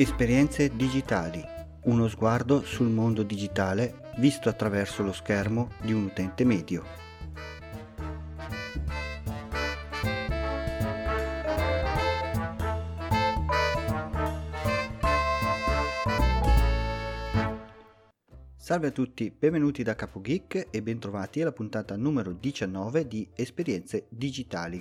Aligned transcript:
Esperienze 0.00 0.76
digitali. 0.76 1.44
Uno 1.86 2.06
sguardo 2.06 2.62
sul 2.62 2.86
mondo 2.86 3.24
digitale 3.24 4.12
visto 4.18 4.48
attraverso 4.48 5.02
lo 5.02 5.12
schermo 5.12 5.70
di 5.82 5.92
un 5.92 6.04
utente 6.04 6.44
medio. 6.44 6.84
Salve 18.54 18.86
a 18.86 18.92
tutti, 18.92 19.34
benvenuti 19.36 19.82
da 19.82 19.96
Capo 19.96 20.20
Geek 20.20 20.68
e 20.70 20.80
bentrovati 20.80 21.42
alla 21.42 21.50
puntata 21.50 21.96
numero 21.96 22.32
19 22.34 23.08
di 23.08 23.28
Esperienze 23.34 24.06
digitali. 24.10 24.80